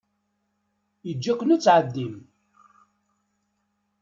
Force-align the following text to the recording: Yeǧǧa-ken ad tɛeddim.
Yeǧǧa-ken 1.07 1.53
ad 1.55 1.61
tɛeddim. 1.61 2.13